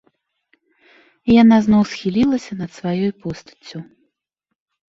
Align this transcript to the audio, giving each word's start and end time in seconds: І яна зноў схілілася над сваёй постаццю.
І 1.31 1.35
яна 1.43 1.57
зноў 1.67 1.83
схілілася 1.91 2.51
над 2.63 2.71
сваёй 2.79 3.11
постаццю. 3.27 3.79